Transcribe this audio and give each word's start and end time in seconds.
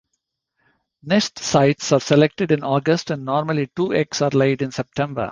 Nest 1.03 1.37
sites 1.37 1.91
are 1.91 1.99
selected 1.99 2.51
in 2.51 2.63
August 2.63 3.11
and 3.11 3.23
normally 3.23 3.67
two 3.75 3.93
eggs 3.93 4.19
are 4.23 4.31
laid 4.31 4.63
in 4.63 4.71
September. 4.71 5.29